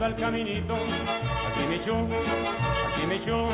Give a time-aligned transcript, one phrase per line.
[0.00, 1.96] llegando al caminito, aquí me echó,
[2.88, 3.48] aquí me echó,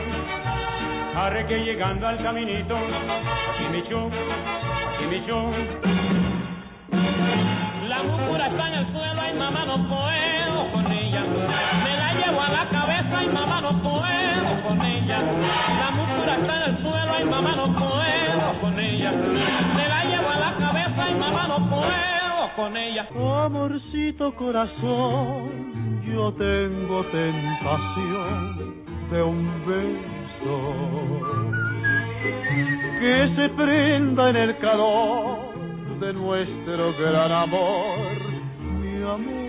[1.17, 4.11] arre que llegando al caminito, aquí me echó,
[4.95, 5.86] aquí me echó.
[22.57, 23.07] Con ella.
[23.45, 30.61] Amorcito corazón, yo tengo tentación de un beso
[32.99, 35.39] que se prenda en el calor
[36.01, 38.17] de nuestro gran amor,
[38.81, 39.47] mi amor.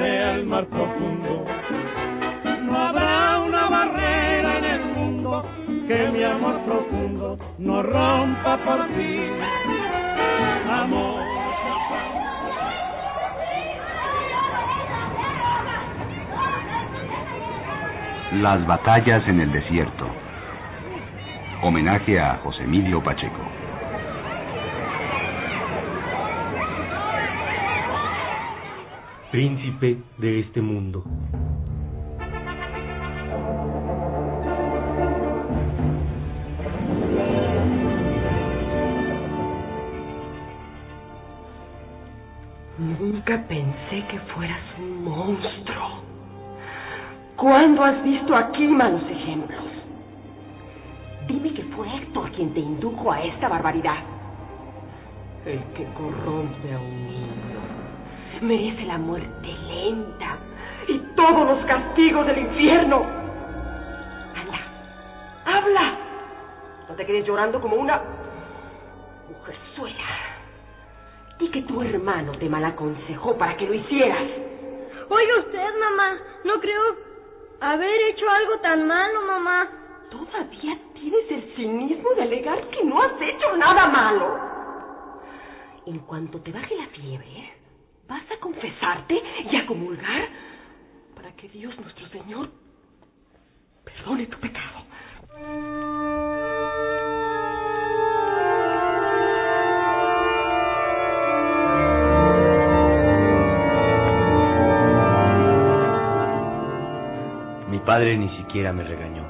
[0.00, 1.44] Sea el mar profundo.
[2.62, 5.44] No habrá una barrera en el mundo
[5.86, 9.18] que mi amor profundo no rompa por ti.
[10.70, 11.20] Amor.
[18.40, 20.06] Las batallas en el desierto.
[21.62, 23.59] Homenaje a José Emilio Pacheco.
[29.30, 31.04] Príncipe de este mundo.
[42.76, 46.02] Nunca pensé que fueras un monstruo.
[47.36, 49.64] ¿Cuándo has visto aquí malos ejemplos?
[51.28, 54.02] Dime que fue Héctor quien te indujo a esta barbaridad.
[55.46, 57.69] El que corrompe a un niño
[58.40, 60.38] merece la muerte lenta
[60.88, 63.04] y todos los castigos del infierno.
[64.34, 64.58] Anda,
[65.44, 65.98] habla.
[66.88, 68.00] No te quedes llorando como una
[69.28, 70.04] mujerzuela.
[71.38, 74.28] Di que tu hermano te malaconsejó para que lo hicieras.
[75.08, 76.82] Oiga usted, mamá, no creo
[77.60, 79.68] haber hecho algo tan malo, mamá.
[80.10, 84.38] Todavía tienes el cinismo de alegar que no has hecho nada malo.
[85.86, 87.59] En cuanto te baje la fiebre,
[88.10, 89.22] ¿Vas a confesarte
[89.52, 90.28] y a comulgar
[91.14, 92.50] para que Dios nuestro Señor
[93.84, 94.80] perdone tu pecado?
[107.68, 109.22] Mi padre ni siquiera me regañó.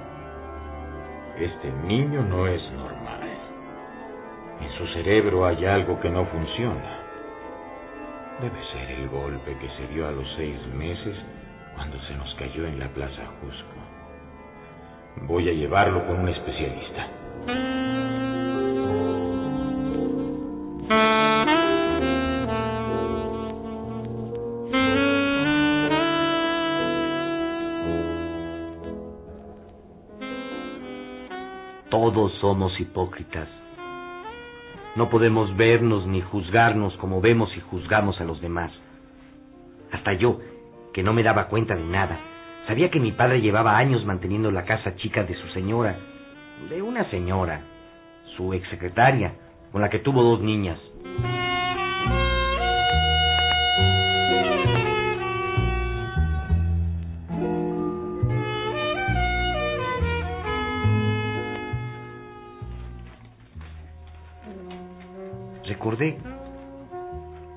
[1.37, 3.29] Este niño no es normal.
[4.63, 7.00] En su cerebro hay algo que no funciona.
[8.41, 11.15] Debe ser el golpe que se dio a los seis meses
[11.75, 15.27] cuando se nos cayó en la Plaza Jusco.
[15.27, 17.07] Voy a llevarlo con un especialista.
[31.91, 33.60] Todos somos hipócritas.
[34.97, 38.73] No podemos vernos ni juzgarnos como vemos y juzgamos a los demás.
[39.93, 40.39] Hasta yo,
[40.93, 42.19] que no me daba cuenta de nada,
[42.67, 45.97] sabía que mi padre llevaba años manteniendo la casa chica de su señora,
[46.69, 47.63] de una señora,
[48.37, 49.35] su exsecretaria,
[49.71, 50.79] con la que tuvo dos niñas.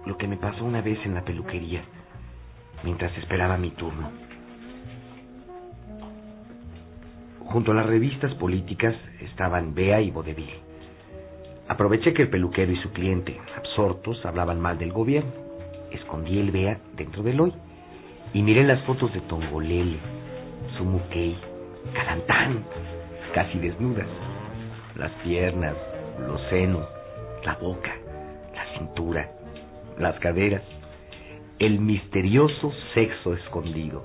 [0.06, 1.82] Lo que me pasó una vez en la peluquería,
[2.84, 4.12] mientras esperaba mi turno.
[7.46, 10.50] Junto a las revistas políticas estaban Bea y Vodevil.
[11.70, 15.32] Aproveché que el peluquero y su cliente, absortos, hablaban mal del gobierno.
[15.92, 17.54] Escondí el Bea dentro del hoy
[18.34, 20.00] y miré las fotos de Tongolele,
[20.78, 21.38] Sumukei,
[21.94, 22.66] Calantán,
[23.34, 24.08] casi desnudas.
[24.98, 25.76] Las piernas,
[26.28, 26.86] los senos,
[27.46, 27.94] la boca,
[28.84, 29.30] cintura,
[29.98, 30.62] las caderas,
[31.60, 34.04] el misterioso sexo escondido.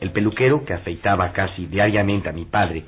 [0.00, 2.84] El peluquero que afeitaba casi diariamente a mi padre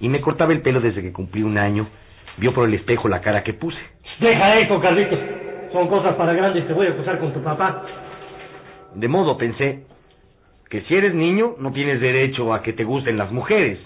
[0.00, 1.88] y me cortaba el pelo desde que cumplí un año,
[2.36, 3.78] vio por el espejo la cara que puse.
[4.20, 5.18] Deja eso, Carlitos.
[5.72, 7.82] Son cosas para grandes, te voy a acusar con tu papá.
[8.94, 9.84] De modo, pensé,
[10.70, 13.78] Que si eres niño, no tienes derecho a que te gusten las mujeres.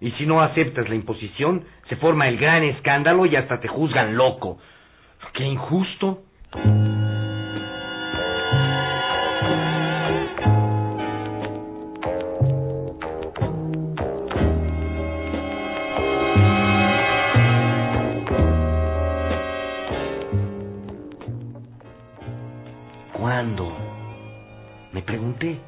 [0.00, 4.16] Y si no aceptas la imposición, se forma el gran escándalo y hasta te juzgan
[4.16, 4.58] loco.
[5.34, 6.22] ¡Qué injusto!
[23.12, 23.76] ¿Cuándo?
[24.92, 25.58] Me pregunté.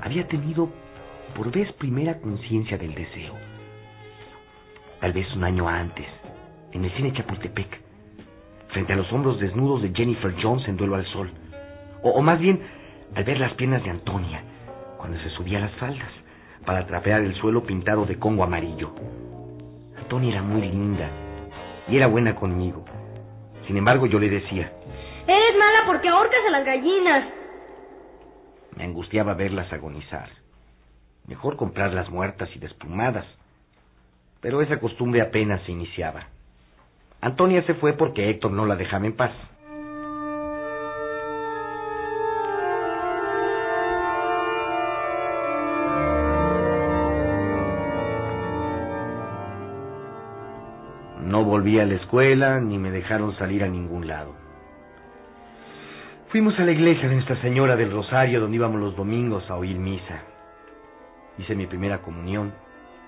[0.00, 0.68] Había tenido
[1.34, 3.34] por vez primera conciencia del deseo.
[5.00, 6.06] Tal vez un año antes,
[6.72, 7.89] en el cine Chapultepec,
[8.72, 11.30] frente a los hombros desnudos de Jennifer Jones en Duelo al Sol.
[12.02, 12.60] O, o más bien,
[13.14, 14.42] al ver las piernas de Antonia,
[14.98, 16.10] cuando se subía a las faldas,
[16.64, 18.92] para trapear el suelo pintado de congo amarillo.
[19.98, 21.08] Antonia era muy linda
[21.88, 22.84] y era buena conmigo.
[23.66, 24.72] Sin embargo, yo le decía,
[25.26, 27.24] Eres mala porque ahorcas a las gallinas.
[28.76, 30.28] me angustiaba verlas agonizar.
[31.26, 33.26] Mejor comprarlas muertas y desplumadas.
[34.40, 36.26] Pero esa costumbre apenas se iniciaba.
[37.22, 39.32] Antonia se fue porque Héctor no la dejaba en paz.
[51.22, 54.34] No volví a la escuela ni me dejaron salir a ningún lado.
[56.30, 59.76] Fuimos a la iglesia de Nuestra Señora del Rosario donde íbamos los domingos a oír
[59.76, 60.22] misa.
[61.36, 62.52] Hice mi primera comunión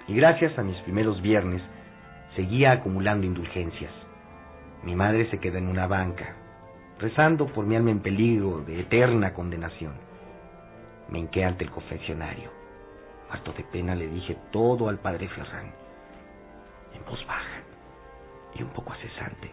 [0.06, 1.62] y gracias a mis primeros viernes
[2.34, 3.92] seguía acumulando indulgencias.
[4.82, 6.34] Mi madre se quedó en una banca,
[6.98, 9.94] rezando por mi alma en peligro de eterna condenación.
[11.08, 12.62] Me hinqué ante el confeccionario.
[13.42, 15.72] Muerto de pena le dije todo al padre Ferrán.
[16.94, 17.62] En voz baja
[18.54, 19.50] y un poco acesante,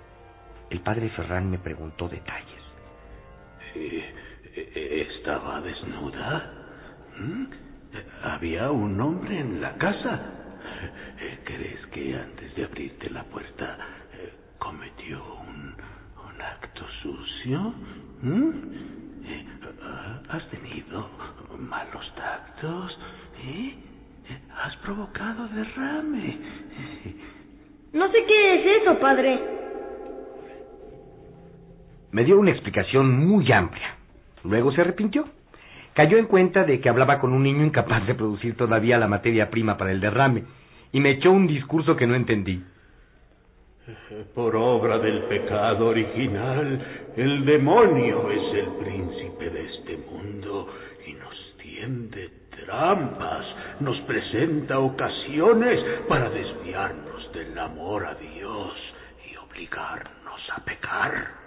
[0.70, 2.62] el padre Ferrán me preguntó detalles.
[3.74, 6.54] Eh, ¿Estaba desnuda?
[7.18, 7.46] ¿Mm?
[8.24, 10.20] ¿Había un hombre en la casa?
[11.20, 13.78] Eh, ¿Crees que antes de abrirte la puerta
[14.14, 15.76] eh, cometió un,
[16.28, 17.74] un acto sucio?
[18.22, 18.50] ¿Mm?
[19.24, 19.46] Eh,
[20.30, 21.10] ¿Has tenido
[21.58, 23.00] malos tactos?
[23.46, 23.76] ¿Eh?
[24.62, 26.38] ¿Has provocado derrame?
[27.94, 29.40] No sé qué es eso, padre.
[32.12, 33.96] Me dio una explicación muy amplia.
[34.44, 35.26] Luego se arrepintió.
[35.94, 39.50] Cayó en cuenta de que hablaba con un niño incapaz de producir todavía la materia
[39.50, 40.44] prima para el derrame
[40.92, 42.64] y me echó un discurso que no entendí.
[44.36, 50.68] Por obra del pecado original, el demonio es el príncipe de este mundo
[51.06, 52.30] y nos tiende
[52.66, 53.46] trampas,
[53.80, 58.74] nos presenta ocasiones para desviarnos del amor a Dios
[59.32, 61.40] y obligarnos a pecar.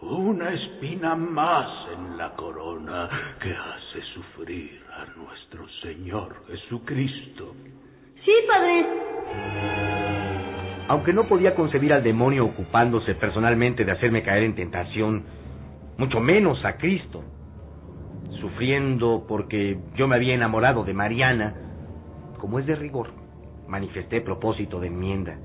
[0.00, 3.08] Una espina más en la corona
[3.40, 7.54] que hace sufrir a nuestro Señor Jesucristo.
[8.26, 8.86] Sí, padre.
[10.88, 15.24] Aunque no podía concebir al demonio ocupándose personalmente de hacerme caer en tentación,
[15.96, 17.22] mucho menos a Cristo,
[18.40, 21.54] sufriendo porque yo me había enamorado de Mariana,
[22.40, 23.10] como es de rigor,
[23.68, 25.38] manifesté propósito de enmienda,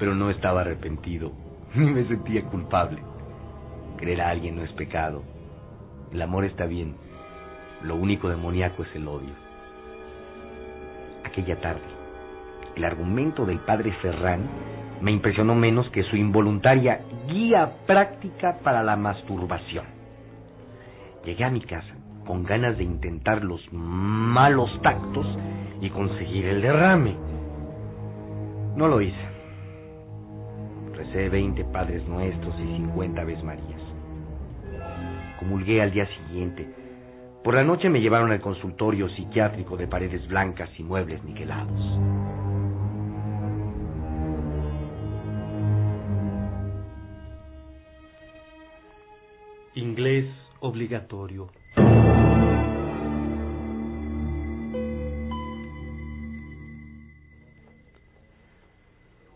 [0.00, 1.30] pero no estaba arrepentido,
[1.76, 3.00] ni me sentía culpable.
[3.98, 5.22] Querer a alguien no es pecado.
[6.12, 6.96] El amor está bien.
[7.84, 9.41] Lo único demoníaco es el odio.
[11.32, 11.80] Aquella tarde,
[12.76, 14.42] el argumento del padre Ferrán
[15.00, 19.86] me impresionó menos que su involuntaria guía práctica para la masturbación.
[21.24, 21.94] Llegué a mi casa
[22.26, 25.26] con ganas de intentar los malos tactos
[25.80, 27.16] y conseguir el derrame.
[28.76, 29.26] No lo hice.
[30.92, 33.80] Recé 20 Padres Nuestros y 50 Aves Marías.
[35.38, 36.68] Comulgué al día siguiente.
[37.42, 41.80] Por la noche me llevaron al consultorio psiquiátrico de paredes blancas y muebles niquelados.
[49.74, 50.26] Inglés
[50.60, 51.48] obligatorio.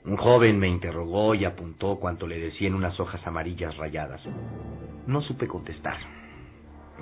[0.05, 4.21] Un joven me interrogó y apuntó cuanto le decía en unas hojas amarillas rayadas.
[5.09, 6.25] No supe contestar.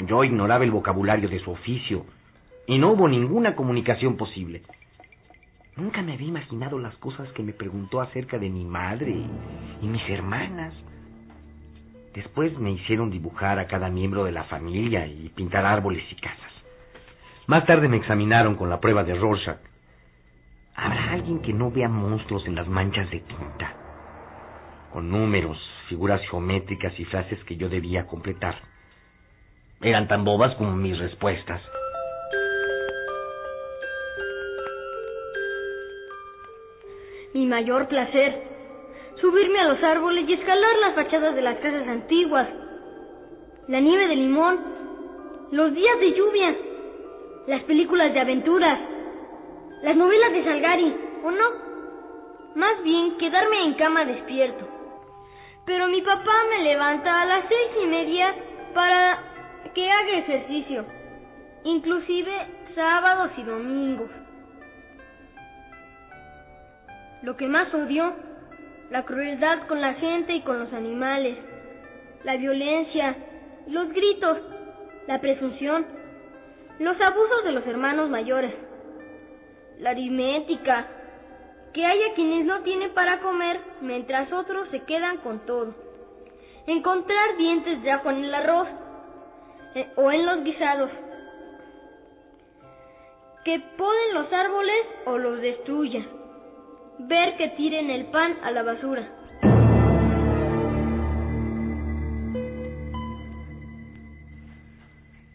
[0.00, 2.04] Yo ignoraba el vocabulario de su oficio
[2.66, 4.62] y no hubo ninguna comunicación posible.
[5.76, 9.12] Nunca me había imaginado las cosas que me preguntó acerca de mi madre
[9.80, 10.72] y, mis hermanas.
[12.14, 16.52] Después me hicieron dibujar a cada miembro de la familia y pintar árboles y casas.
[17.46, 19.58] Más tarde me examinaron con la prueba de Rorschach.
[20.76, 23.74] ¿Habrá alguien que no vea monstruos en las manchas de tinta?
[24.92, 25.58] Con números,
[25.88, 28.73] figuras geométricas y frases que yo debía completar.
[29.84, 31.60] Eran tan bobas como mis respuestas.
[37.34, 38.44] Mi mayor placer,
[39.20, 42.48] subirme a los árboles y escalar las fachadas de las casas antiguas,
[43.68, 44.58] la nieve de limón,
[45.50, 46.56] los días de lluvia,
[47.46, 48.78] las películas de aventuras,
[49.82, 51.44] las novelas de Salgari, ¿o no?
[52.54, 54.66] Más bien quedarme en cama despierto.
[55.66, 58.34] Pero mi papá me levanta a las seis y media
[58.72, 59.33] para
[59.74, 60.84] que haga ejercicio,
[61.64, 62.32] inclusive
[62.74, 64.10] sábados y domingos.
[67.22, 68.12] Lo que más odio,
[68.90, 71.38] la crueldad con la gente y con los animales,
[72.22, 73.16] la violencia,
[73.68, 74.38] los gritos,
[75.06, 75.86] la presunción,
[76.78, 78.54] los abusos de los hermanos mayores,
[79.78, 80.86] la aritmética,
[81.72, 85.74] que haya quienes no tienen para comer mientras otros se quedan con todo,
[86.66, 88.68] encontrar dientes de ajo en el arroz
[89.74, 90.90] eh, o en los guisados,
[93.44, 96.06] que poden los árboles o los destruyan,
[97.00, 99.08] ver que tiren el pan a la basura.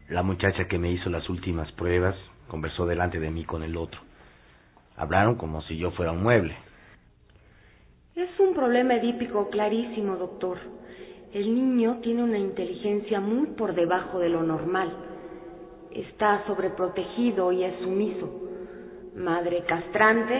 [0.09, 2.15] La muchacha que me hizo las últimas pruebas
[2.47, 4.01] conversó delante de mí con el otro.
[4.97, 6.57] Hablaron como si yo fuera un mueble.
[8.15, 10.57] Es un problema edípico clarísimo, doctor.
[11.31, 14.91] El niño tiene una inteligencia muy por debajo de lo normal.
[15.91, 18.27] Está sobreprotegido y es sumiso.
[19.15, 20.33] Madre castrante,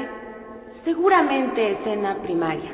[0.86, 2.72] seguramente escena primaria.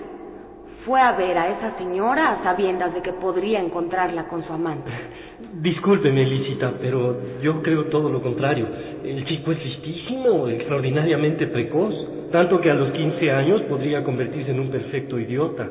[0.85, 4.89] Fue a ver a esa señora a sabiendas de que podría encontrarla con su amante.
[5.61, 8.65] Discúlpeme, Lícita, pero yo creo todo lo contrario.
[9.03, 11.93] El chico es listísimo, extraordinariamente precoz,
[12.31, 15.67] tanto que a los 15 años podría convertirse en un perfecto idiota.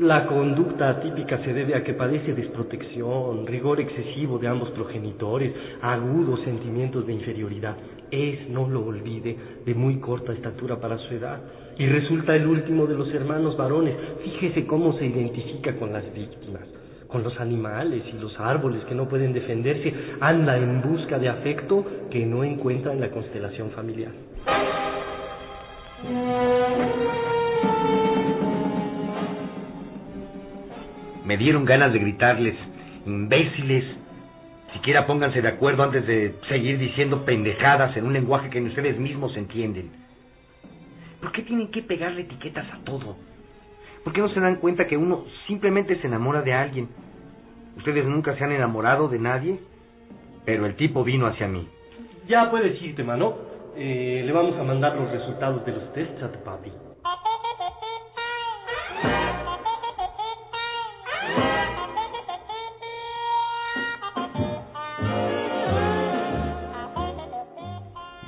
[0.00, 6.40] La conducta atípica se debe a que padece desprotección, rigor excesivo de ambos progenitores, agudos
[6.40, 7.76] sentimientos de inferioridad.
[8.10, 11.40] Es, no lo olvide, de muy corta estatura para su edad
[11.78, 13.94] y resulta el último de los hermanos varones.
[14.24, 16.62] Fíjese cómo se identifica con las víctimas,
[17.06, 19.94] con los animales y los árboles que no pueden defenderse.
[20.20, 24.10] Anda en busca de afecto que no encuentra en la constelación familiar.
[31.24, 32.54] Me dieron ganas de gritarles,
[33.06, 33.84] imbéciles.
[34.74, 38.98] Siquiera pónganse de acuerdo antes de seguir diciendo pendejadas en un lenguaje que ni ustedes
[38.98, 39.90] mismos entienden.
[41.20, 43.16] ¿Por qué tienen que pegarle etiquetas a todo?
[44.02, 46.88] ¿Por qué no se dan cuenta que uno simplemente se enamora de alguien?
[47.78, 49.58] Ustedes nunca se han enamorado de nadie,
[50.44, 51.66] pero el tipo vino hacia mí.
[52.28, 53.34] Ya puedes irte, mano.
[53.76, 56.70] Eh, le vamos a mandar los resultados de los tests a tu papi.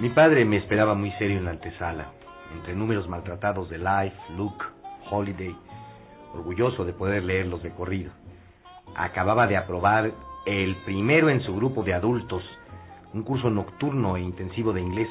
[0.07, 2.13] Mi padre me esperaba muy serio en la antesala,
[2.55, 4.63] entre números maltratados de Life, Look,
[5.11, 5.53] Holiday,
[6.33, 8.13] orgulloso de poder leerlos de corrido.
[8.95, 10.13] Acababa de aprobar
[10.47, 12.45] el primero en su grupo de adultos,
[13.15, 15.09] un curso nocturno e intensivo de inglés,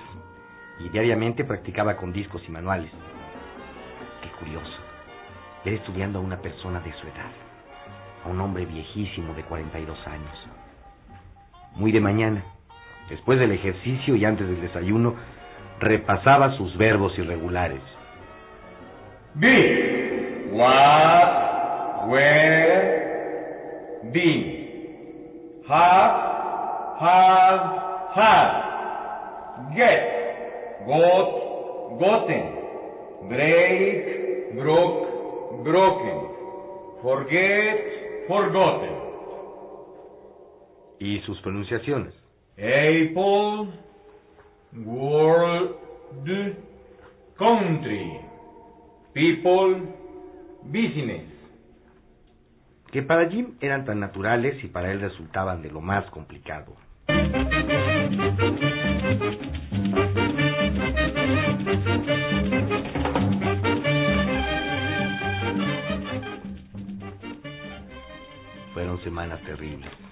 [0.80, 2.92] y diariamente practicaba con discos y manuales.
[4.24, 4.78] Qué curioso,
[5.66, 7.32] ver estudiando a una persona de su edad,
[8.24, 10.48] a un hombre viejísimo de 42 años.
[11.75, 12.46] Muy de mañana,
[13.09, 15.15] después del ejercicio y antes del desayuno,
[15.79, 17.81] repasaba sus verbos irregulares.
[19.35, 22.95] Be, what, where,
[24.13, 26.15] been, have,
[27.00, 27.62] have,
[28.15, 32.55] had, get, got, gotten,
[33.29, 36.21] break, broke, broken,
[37.01, 38.95] forget, forgotten.
[41.00, 42.13] Y sus pronunciaciones.
[42.57, 43.67] Apple,
[44.85, 45.75] world,
[47.38, 48.19] country,
[49.13, 49.81] people,
[50.63, 51.25] business.
[52.93, 56.77] Que para Jim eran tan naturales y para él resultaban de lo más complicado.
[68.74, 70.04] Fueron semanas terribles.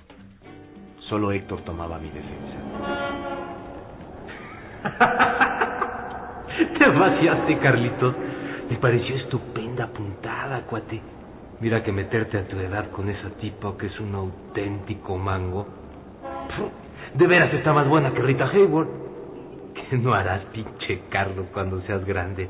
[1.10, 2.57] Solo Héctor tomaba mi defensa.
[6.77, 8.15] Te vaciaste, Carlitos.
[8.69, 11.01] Me pareció estupenda puntada, cuate.
[11.60, 15.67] Mira que meterte a tu edad con esa tipo que es un auténtico mango.
[17.13, 18.88] De veras está más buena que Rita Hayward.
[19.74, 22.50] ¿Qué no harás, pinche Carlos, cuando seas grande?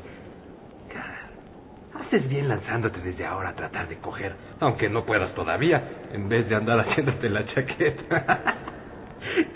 [2.14, 6.48] Haces bien lanzándote desde ahora a tratar de coger, aunque no puedas todavía, en vez
[6.48, 8.24] de andar haciéndote la chaqueta.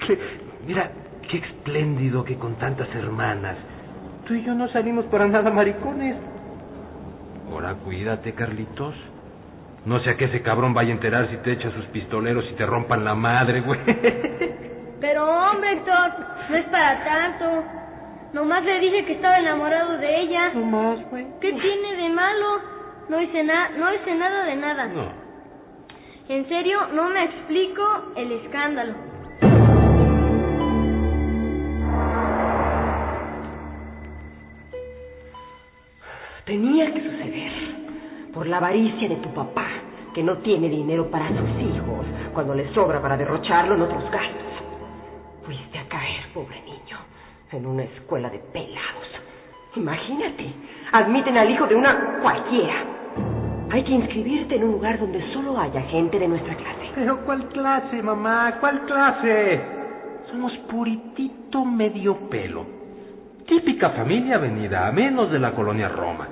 [0.07, 0.19] que,
[0.67, 0.91] mira,
[1.31, 3.57] qué espléndido que con tantas hermanas.
[4.27, 6.17] Tú y yo no salimos para nada maricones.
[7.49, 8.95] Ahora cuídate, Carlitos.
[9.85, 12.67] No sea que ese cabrón vaya a enterar si te echa sus pistoleros y te
[12.67, 13.79] rompan la madre, güey.
[15.01, 16.13] Pero hombre, Héctor,
[16.51, 17.78] no es para tanto.
[18.33, 20.51] Nomás le dije que estaba enamorado de ella.
[20.55, 21.27] No más, güey.
[21.41, 22.61] ¿Qué tiene de malo?
[23.09, 24.87] No hice nada, no hice nada de nada.
[24.87, 25.29] No.
[26.29, 27.83] En serio, no me explico
[28.17, 28.95] el escándalo.
[36.45, 37.53] Tenía que suceder.
[38.35, 39.67] Por la avaricia de tu papá,
[40.15, 44.43] que no tiene dinero para sus hijos, cuando le sobra para derrocharlo en otros gastos.
[45.45, 46.99] Fuiste a caer, pobre niño,
[47.53, 49.07] en una escuela de pelados.
[49.77, 50.53] Imagínate,
[50.93, 52.85] admiten al hijo de una cualquiera.
[53.71, 56.91] Hay que inscribirte en un lugar donde solo haya gente de nuestra clase.
[56.95, 58.57] Pero ¿cuál clase, mamá?
[58.61, 59.61] ¿Cuál clase?
[60.31, 62.67] Somos puritito medio pelo.
[63.47, 66.29] Típica familia venida a menos de la colonia Roma.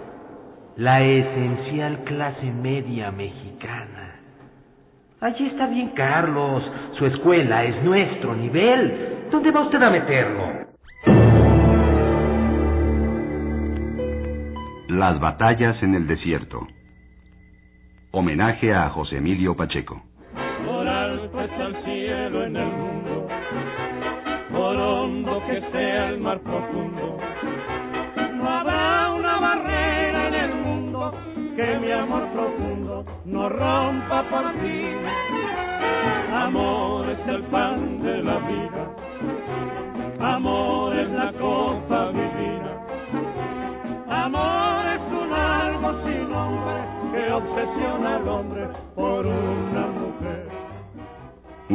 [0.76, 4.16] La esencial clase media mexicana.
[5.20, 6.62] Allí está bien Carlos.
[6.98, 9.28] Su escuela es nuestro nivel.
[9.30, 10.65] ¿Dónde va usted a meterlo?
[14.96, 16.66] Las batallas en el desierto.
[18.12, 20.02] Homenaje a José Emilio Pacheco.
[20.66, 23.28] alto está el cielo en el mundo,
[24.50, 27.18] por hondo que sea el mar profundo.
[28.36, 31.12] No habrá una barrera en el mundo
[31.56, 34.82] que mi amor profundo no rompa por ti.
[36.32, 37.65] Amor es el pan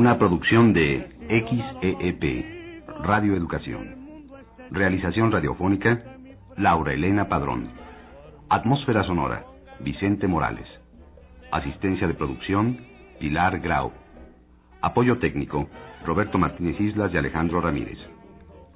[0.01, 4.17] Una producción de XEEP, Radio Educación.
[4.71, 6.01] Realización radiofónica,
[6.57, 7.69] Laura Elena Padrón.
[8.49, 9.45] Atmósfera sonora,
[9.79, 10.65] Vicente Morales.
[11.51, 12.79] Asistencia de producción,
[13.19, 13.91] Pilar Grau.
[14.81, 15.69] Apoyo técnico,
[16.03, 17.99] Roberto Martínez Islas y Alejandro Ramírez.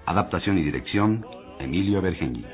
[0.05, 1.25] Adaptación y dirección,
[1.59, 2.45] Emilio Bergengui.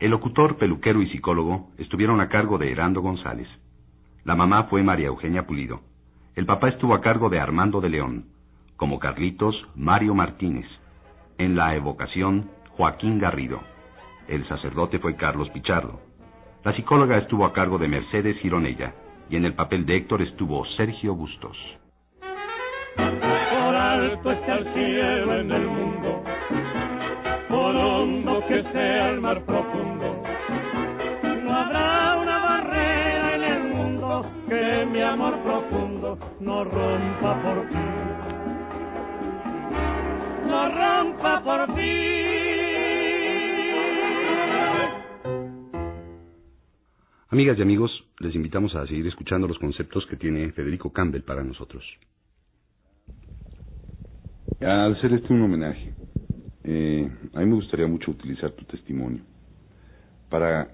[0.00, 3.46] El locutor, peluquero y psicólogo estuvieron a cargo de Herando González.
[4.24, 5.82] La mamá fue María Eugenia Pulido.
[6.34, 8.24] El papá estuvo a cargo de Armando de León.
[8.76, 10.66] Como Carlitos, Mario Martínez.
[11.38, 13.60] En la evocación, Joaquín Garrido.
[14.26, 16.00] El sacerdote fue Carlos Pichardo.
[16.64, 18.94] La psicóloga estuvo a cargo de Mercedes Gironella.
[19.28, 21.56] Y en el papel de Héctor estuvo Sergio Bustos.
[24.10, 26.24] Alto está el cielo en el mundo,
[27.48, 30.22] por hondo que sea el mar profundo.
[31.44, 37.76] No habrá una barrera en el mundo que mi amor profundo no rompa por ti.
[40.48, 42.10] No rompa por ti.
[47.28, 51.44] Amigas y amigos, les invitamos a seguir escuchando los conceptos que tiene Federico Campbell para
[51.44, 51.84] nosotros.
[54.60, 55.92] Al hacer este un homenaje,
[56.64, 59.22] eh, a mí me gustaría mucho utilizar tu testimonio
[60.28, 60.70] para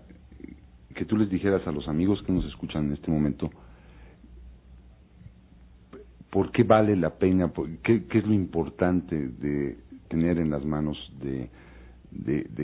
[0.94, 3.50] que tú les dijeras a los amigos que nos escuchan en este momento
[6.30, 10.96] por qué vale la pena, por- qué, es lo importante de tener en las manos
[11.20, 11.48] de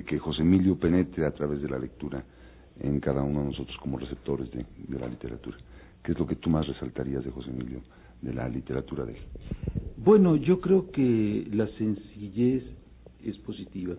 [0.07, 2.25] que José Emilio penetre a través de la lectura
[2.81, 5.57] en cada uno de nosotros como receptores de, de la literatura.
[6.03, 7.81] ¿Qué es lo que tú más resaltarías de José Emilio,
[8.23, 9.19] de la literatura de él?
[9.99, 12.65] Bueno, yo creo que la sencillez
[13.23, 13.95] es positiva.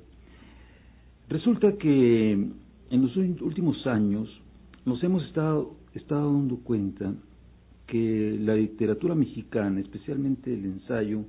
[1.30, 4.30] Resulta que en los últimos años
[4.86, 7.14] nos hemos estado, estado dando cuenta
[7.88, 11.26] que la literatura mexicana, especialmente el ensayo,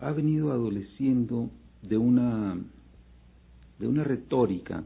[0.00, 1.50] ha venido adoleciendo
[1.82, 2.58] de una,
[3.78, 4.84] de una retórica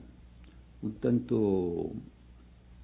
[0.83, 1.91] un tanto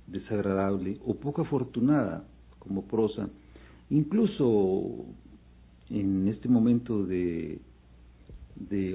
[0.07, 2.25] desagradable o poco afortunada
[2.59, 3.29] como prosa,
[3.91, 5.07] incluso
[5.91, 7.61] en este momento de,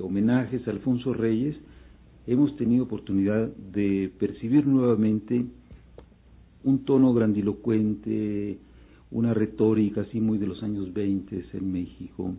[0.02, 1.56] homenajes a Alfonso Reyes,
[2.26, 5.46] hemos tenido oportunidad de percibir nuevamente
[6.64, 8.58] un tono grandilocuente,
[9.12, 12.34] una retórica así muy de los años 20 en México,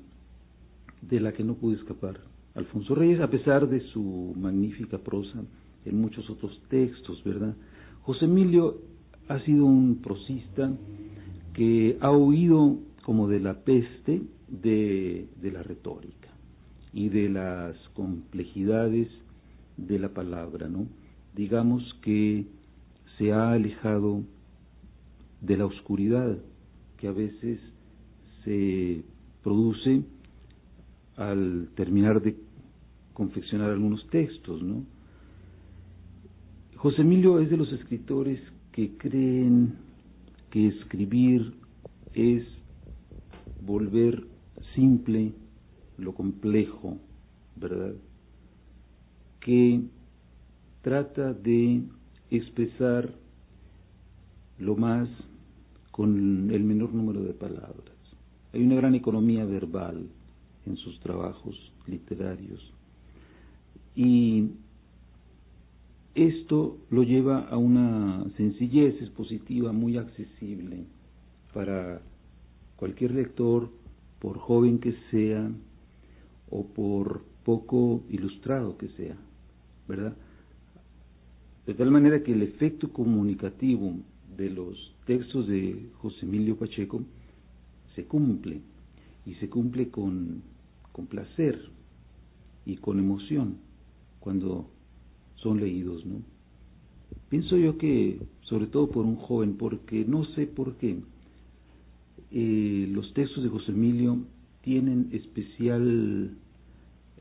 [1.03, 2.21] de la que no pudo escapar
[2.59, 5.45] Alfonso Reyes, a pesar de su magnífica prosa
[5.85, 7.55] en muchos otros textos, ¿verdad?
[8.03, 8.79] José Emilio
[9.29, 10.73] ha sido un prosista
[11.59, 16.29] que ha huido como de la peste de, de la retórica
[16.93, 19.09] y de las complejidades
[19.77, 20.87] de la palabra, ¿no?
[21.35, 22.47] Digamos que
[23.17, 24.23] se ha alejado
[25.41, 26.39] de la oscuridad
[26.97, 27.59] que a veces
[28.45, 29.03] se
[29.43, 30.05] produce
[31.17, 32.37] al terminar de
[33.15, 34.85] confeccionar algunos textos, ¿no?
[36.77, 38.41] José Emilio es de los escritores
[38.71, 39.88] que creen
[40.51, 41.55] que escribir
[42.15, 42.45] es
[43.61, 44.27] volver
[44.75, 45.33] simple
[45.99, 46.97] lo complejo,
[47.57, 47.95] ¿verdad?
[49.41, 49.83] Que
[50.83, 51.83] trata de
[52.31, 53.13] expresar
[54.59, 55.09] lo más
[55.91, 57.97] con el menor número de palabras.
[58.53, 60.09] Hay una gran economía verbal
[60.67, 62.73] en sus trabajos literarios
[63.95, 64.51] y
[66.27, 70.85] esto lo lleva a una sencillez expositiva muy accesible
[71.53, 72.01] para
[72.77, 73.71] cualquier lector,
[74.19, 75.51] por joven que sea
[76.51, 79.17] o por poco ilustrado que sea,
[79.87, 80.17] ¿verdad?
[81.67, 83.93] De tal manera que el efecto comunicativo
[84.37, 87.03] de los textos de José Emilio Pacheco
[87.95, 88.61] se cumple
[89.27, 90.43] y se cumple con,
[91.09, 91.71] placer
[92.67, 93.59] y con emoción
[94.19, 94.69] cuando
[95.43, 96.23] son leídos, ¿no?
[97.29, 100.99] Pienso yo que, sobre todo por un joven, porque no sé por qué,
[102.31, 104.19] eh, los textos de José Emilio
[104.63, 106.37] tienen especial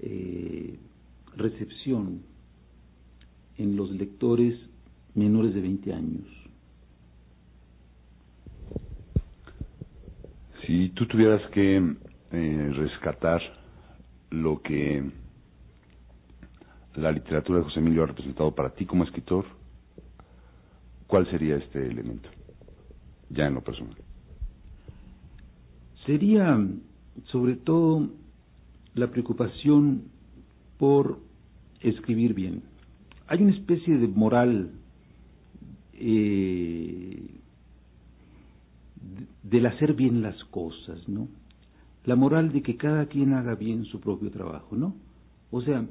[0.02, 0.78] eh,
[1.36, 2.22] recepción
[3.58, 4.58] en los lectores
[5.16, 6.26] menores de 20 años.
[10.66, 11.96] Si tú tuvieras que
[12.32, 13.42] eh, rescatar
[14.32, 15.04] lo que
[16.98, 19.46] la literatura de José Emilio ha representado para ti como escritor,
[21.06, 22.28] ¿cuál sería este elemento?
[23.30, 23.96] Ya en lo personal.
[26.06, 26.60] Sería
[27.32, 28.10] sobre todo
[28.96, 30.06] la preocupación
[30.80, 31.20] por
[31.82, 32.64] escribir bien.
[33.28, 34.72] Hay una especie de moral
[35.94, 37.28] eh,
[39.44, 41.28] del hacer bien las cosas, ¿no?
[42.06, 44.96] La moral de que cada quien haga bien su propio trabajo, ¿no?
[45.52, 45.86] O sea,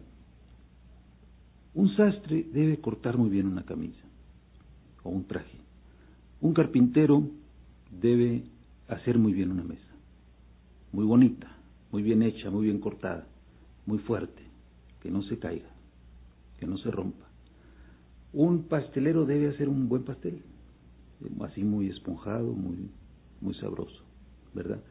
[1.76, 4.02] un sastre debe cortar muy bien una camisa
[5.02, 5.58] o un traje.
[6.40, 7.28] Un carpintero
[7.90, 8.44] debe
[8.88, 9.94] hacer muy bien una mesa,
[10.90, 11.48] muy bonita,
[11.92, 13.26] muy bien hecha, muy bien cortada,
[13.84, 14.42] muy fuerte,
[15.02, 15.68] que no se caiga,
[16.58, 17.26] que no se rompa.
[18.32, 20.40] Un pastelero debe hacer un buen pastel,
[21.42, 22.88] así muy esponjado, muy,
[23.42, 24.02] muy sabroso,
[24.54, 24.82] ¿verdad?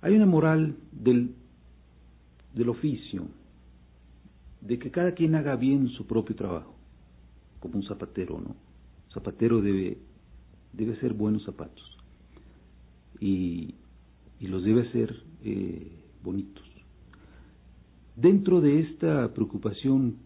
[0.00, 1.34] Hay una moral del,
[2.54, 3.26] del oficio,
[4.66, 6.74] de que cada quien haga bien su propio trabajo,
[7.60, 8.56] como un zapatero, ¿no?
[9.12, 9.98] Zapatero debe,
[10.72, 11.84] debe hacer buenos zapatos
[13.20, 13.74] y,
[14.40, 15.90] y los debe hacer eh,
[16.22, 16.64] bonitos.
[18.16, 20.16] Dentro de esta preocupación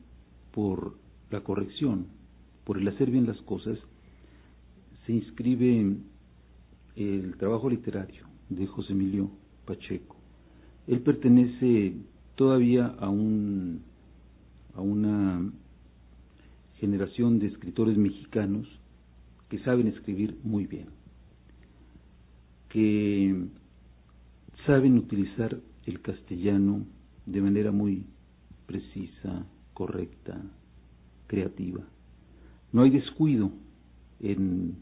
[0.52, 0.96] por
[1.30, 2.06] la corrección,
[2.64, 3.78] por el hacer bien las cosas,
[5.06, 5.96] se inscribe
[6.96, 9.30] el trabajo literario de José Emilio
[9.66, 10.16] Pacheco.
[10.86, 11.94] Él pertenece
[12.36, 13.82] todavía a un
[14.80, 15.52] a una
[16.78, 18.66] generación de escritores mexicanos
[19.50, 20.86] que saben escribir muy bien,
[22.70, 23.44] que
[24.64, 26.86] saben utilizar el castellano
[27.26, 28.06] de manera muy
[28.66, 30.40] precisa, correcta,
[31.26, 31.84] creativa.
[32.72, 33.52] No hay descuido
[34.20, 34.76] en,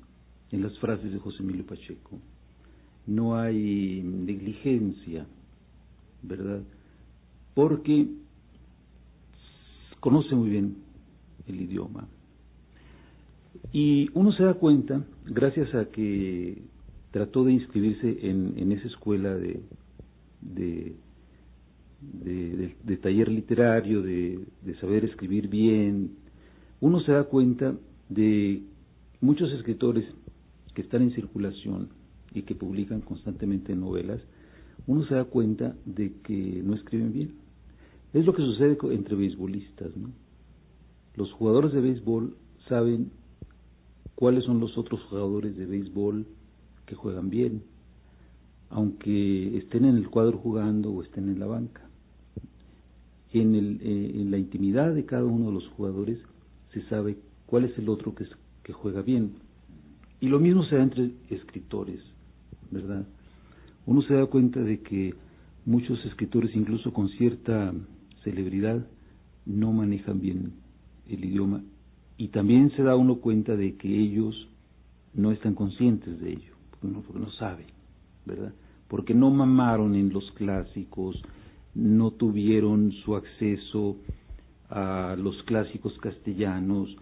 [0.52, 2.20] en las frases de José Emilio Pacheco,
[3.04, 5.26] no hay negligencia,
[6.22, 6.62] ¿verdad?
[7.54, 8.06] Porque
[10.00, 10.76] conoce muy bien
[11.46, 12.08] el idioma.
[13.72, 16.62] Y uno se da cuenta, gracias a que
[17.10, 19.60] trató de inscribirse en, en esa escuela de,
[20.40, 20.94] de,
[22.00, 26.12] de, taller literario, de, de saber escribir bien,
[26.80, 27.74] uno se da cuenta
[28.08, 28.62] de
[29.20, 30.04] muchos escritores
[30.74, 31.88] que están en circulación
[32.32, 34.20] y que publican constantemente novelas,
[34.86, 37.47] uno se da cuenta de que no escriben bien
[38.12, 40.10] es lo que sucede entre beisbolistas, ¿no?
[41.14, 42.36] Los jugadores de béisbol
[42.68, 43.10] saben
[44.14, 46.26] cuáles son los otros jugadores de béisbol
[46.86, 47.62] que juegan bien,
[48.70, 51.82] aunque estén en el cuadro jugando o estén en la banca.
[53.32, 56.18] En, el, eh, en la intimidad de cada uno de los jugadores
[56.72, 58.26] se sabe cuál es el otro que,
[58.62, 59.32] que juega bien.
[60.20, 62.00] Y lo mismo se da entre escritores,
[62.70, 63.06] ¿verdad?
[63.86, 65.14] Uno se da cuenta de que
[65.66, 67.74] muchos escritores, incluso con cierta
[68.24, 68.86] celebridad
[69.46, 70.52] no manejan bien
[71.08, 71.62] el idioma
[72.16, 74.48] y también se da uno cuenta de que ellos
[75.14, 77.66] no están conscientes de ello, porque no, porque no saben,
[78.26, 78.52] ¿verdad?
[78.88, 81.20] Porque no mamaron en los clásicos,
[81.74, 83.96] no tuvieron su acceso
[84.68, 86.94] a los clásicos castellanos,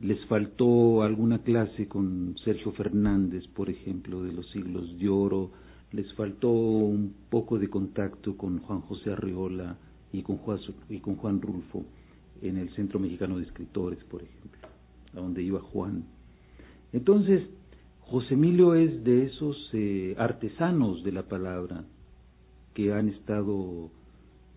[0.00, 5.50] les faltó alguna clase con Sergio Fernández, por ejemplo, de los siglos de oro,
[5.92, 9.78] les faltó un poco de contacto con Juan José Arreola
[10.14, 11.84] y con Juan, y con Juan Rulfo
[12.40, 14.68] en el Centro Mexicano de Escritores, por ejemplo,
[15.12, 16.04] a donde iba Juan.
[16.92, 17.42] Entonces,
[18.00, 21.84] José Emilio es de esos eh, artesanos de la palabra
[22.74, 23.90] que han estado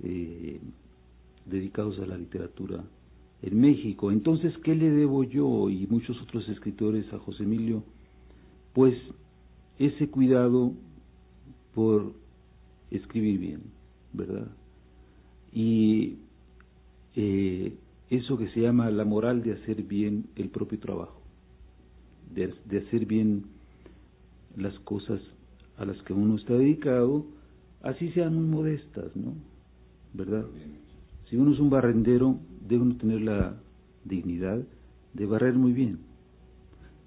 [0.03, 0.59] eh,
[1.45, 2.83] dedicados a la literatura
[3.41, 4.11] en México.
[4.11, 7.83] Entonces, ¿qué le debo yo y muchos otros escritores a José Emilio?
[8.73, 8.95] Pues
[9.79, 10.73] ese cuidado
[11.73, 12.13] por
[12.91, 13.61] escribir bien,
[14.13, 14.47] ¿verdad?
[15.53, 16.17] Y
[17.15, 17.73] eh,
[18.09, 21.21] eso que se llama la moral de hacer bien el propio trabajo,
[22.33, 23.45] de, hacer bien
[24.55, 25.21] las cosas
[25.77, 27.25] a las que uno está dedicado,
[27.81, 29.33] así sean muy modestas, ¿no?
[30.13, 30.45] ¿Verdad?
[31.29, 33.57] Si uno es un barrendero, debe uno tener la
[34.05, 34.63] dignidad
[35.13, 35.99] de barrer muy bien.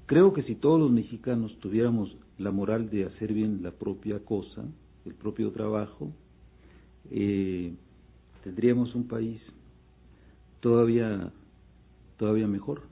[0.07, 4.65] Creo que si todos los mexicanos tuviéramos la moral de hacer bien la propia cosa,
[5.05, 6.11] el propio trabajo,
[7.11, 7.73] eh,
[8.43, 9.41] tendríamos un país
[10.61, 11.33] todavía
[12.17, 12.83] todavía mejor.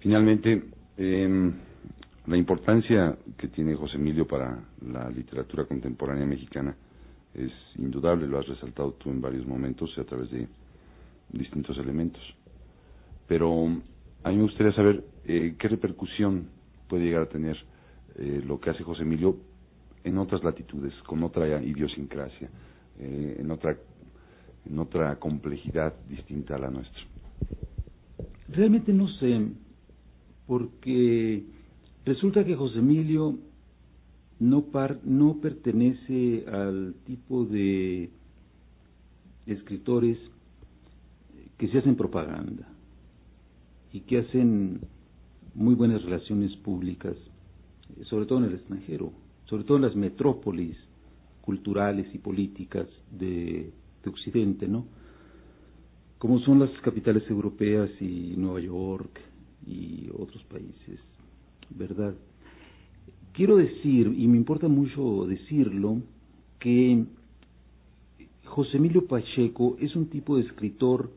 [0.00, 0.62] Finalmente,
[0.98, 1.52] eh,
[2.26, 6.76] la importancia que tiene José Emilio para la literatura contemporánea mexicana
[7.34, 10.46] es indudable, lo has resaltado tú en varios momentos a través de
[11.32, 12.22] distintos elementos.
[13.26, 13.68] Pero
[14.22, 16.48] a mí me gustaría saber eh, qué repercusión
[16.88, 17.56] puede llegar a tener
[18.16, 19.36] eh, lo que hace José Emilio
[20.04, 22.50] en otras latitudes, con otra idiosincrasia,
[23.00, 23.76] eh, en otra
[24.66, 27.02] en otra complejidad distinta a la nuestra.
[28.48, 29.48] Realmente no sé,
[30.46, 31.44] porque
[32.04, 33.38] resulta que José Emilio
[34.38, 38.10] no, par, no pertenece al tipo de
[39.46, 40.18] escritores
[41.58, 42.68] que se hacen propaganda
[43.92, 44.80] y que hacen
[45.54, 47.16] muy buenas relaciones públicas,
[48.08, 49.12] sobre todo en el extranjero,
[49.46, 50.76] sobre todo en las metrópolis
[51.40, 53.72] culturales y políticas de,
[54.02, 54.86] de Occidente, ¿no?
[56.18, 59.20] Como son las capitales europeas y Nueva York
[59.66, 61.00] y otros países,
[61.70, 62.14] ¿verdad?
[63.32, 66.02] quiero decir, y me importa mucho decirlo,
[66.58, 67.04] que
[68.44, 71.10] José Emilio Pacheco es un tipo de escritor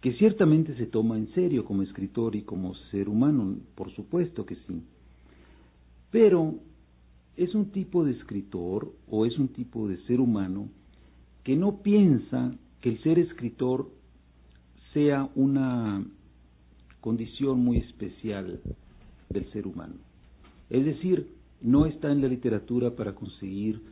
[0.00, 4.54] que ciertamente se toma en serio como escritor y como ser humano, por supuesto que
[4.54, 4.82] sí.
[6.10, 6.54] Pero
[7.36, 10.68] es un tipo de escritor o es un tipo de ser humano
[11.42, 13.90] que no piensa que el ser escritor
[14.92, 16.04] sea una
[17.00, 18.60] condición muy especial
[19.28, 19.94] del ser humano.
[20.70, 21.28] Es decir,
[21.60, 23.82] no está en la literatura para conseguir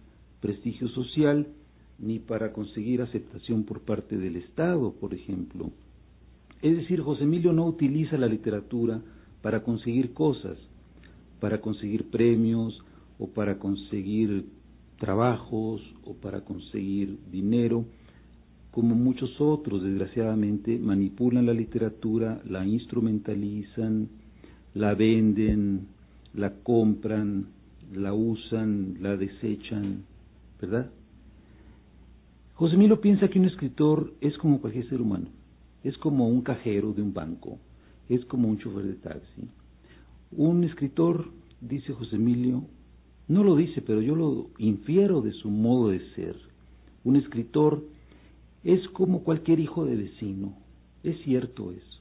[0.41, 1.49] prestigio social
[1.99, 5.71] ni para conseguir aceptación por parte del Estado, por ejemplo.
[6.63, 9.01] Es decir, José Emilio no utiliza la literatura
[9.43, 10.57] para conseguir cosas,
[11.41, 12.83] para conseguir premios
[13.19, 14.47] o para conseguir
[14.99, 17.85] trabajos o para conseguir dinero,
[18.71, 24.09] como muchos otros, desgraciadamente, manipulan la literatura, la instrumentalizan,
[24.75, 25.89] la venden,
[26.35, 27.47] la compran,
[27.93, 30.05] la usan, la desechan,
[30.61, 30.91] ¿verdad?
[32.55, 35.27] José Milo piensa que un escritor es como cualquier ser humano,
[35.85, 37.59] es como un cajero de un banco,
[38.09, 39.49] es como un chofer de taxi.
[40.31, 41.29] Un escritor,
[41.61, 42.65] dice José Emilio,
[43.33, 46.37] no lo dice, pero yo lo infiero de su modo de ser.
[47.03, 47.83] Un escritor
[48.63, 50.55] es como cualquier hijo de vecino,
[51.03, 52.01] es cierto eso.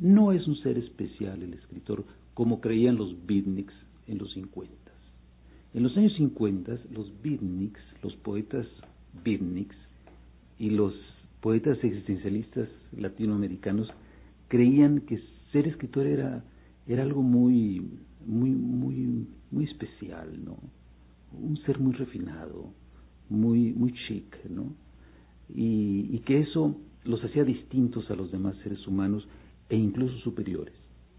[0.00, 3.74] No es un ser especial el escritor, como creían los beatniks
[4.08, 4.74] en los 50.
[5.72, 8.66] En los años 50, los beatniks, los poetas
[9.24, 9.76] beatniks
[10.58, 10.94] y los
[11.40, 13.88] poetas existencialistas latinoamericanos
[14.48, 15.20] creían que
[15.52, 16.42] ser escritor era,
[16.88, 17.88] era algo muy,
[18.26, 20.58] muy, muy, muy especial, ¿no?
[21.32, 22.72] Un ser muy refinado,
[23.28, 24.74] muy, muy chic, ¿no?
[25.48, 29.26] Y, y que eso los hacía distintos a los demás seres humanos
[29.68, 30.74] e incluso superiores,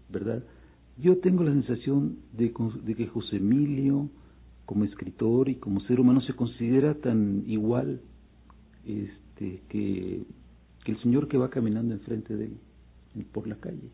[0.08, 0.42] ¿verdad?
[1.00, 2.52] Yo tengo la sensación de,
[2.96, 4.10] que José Emilio,
[4.66, 8.00] como escritor y como ser humano, se considera tan igual
[8.84, 10.24] este, que,
[10.84, 12.56] que el señor que va caminando enfrente de él
[13.32, 13.90] por la calle.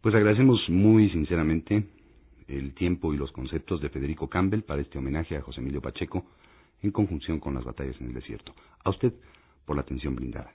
[0.00, 1.84] Pues agradecemos muy sinceramente
[2.46, 6.24] el tiempo y los conceptos de Federico Campbell para este homenaje a José Emilio Pacheco
[6.82, 8.54] en conjunción con las batallas en el desierto.
[8.84, 9.12] A usted
[9.66, 10.54] por la atención brindada.